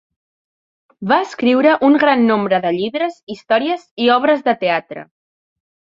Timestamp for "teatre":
4.65-5.05